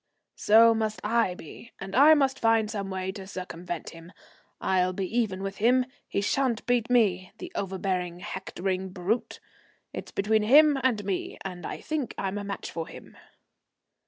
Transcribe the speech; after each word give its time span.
"So 0.33 0.73
must 0.73 0.99
I 1.03 1.35
be, 1.35 1.73
and 1.79 1.95
I 1.95 2.15
must 2.15 2.39
find 2.39 2.71
some 2.71 2.89
way 2.89 3.11
to 3.11 3.27
circumvent 3.27 3.91
him. 3.91 4.13
I'll 4.59 4.93
be 4.93 5.05
even 5.15 5.43
with 5.43 5.57
him. 5.57 5.85
He 6.07 6.21
sha'n't 6.21 6.65
beat 6.65 6.89
me, 6.89 7.31
the 7.37 7.51
overbearing, 7.53 8.17
hectoring 8.21 8.89
brute. 8.89 9.39
It's 9.93 10.11
between 10.11 10.41
him 10.41 10.79
and 10.83 11.05
me, 11.05 11.37
and 11.45 11.67
I 11.67 11.81
think 11.81 12.15
I'm 12.17 12.39
a 12.39 12.43
match 12.43 12.71
for 12.71 12.87
him." 12.87 13.15